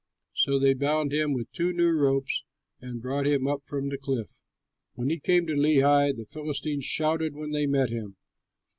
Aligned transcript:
So 0.33 0.57
they 0.57 0.73
bound 0.73 1.13
him 1.13 1.31
with 1.31 1.51
two 1.51 1.73
new 1.73 1.91
ropes, 1.91 2.43
and 2.79 3.03
brought 3.03 3.27
him 3.27 3.45
up 3.45 3.63
from 3.67 3.87
the 3.89 3.99
cliff. 3.99 4.41
When 4.95 5.11
he 5.11 5.19
came 5.19 5.45
to 5.45 5.53
Lehi, 5.53 6.17
the 6.17 6.25
Philistines 6.25 6.85
shouted 6.85 7.35
when 7.35 7.51
they 7.51 7.67
met 7.67 7.91
him. 7.91 8.15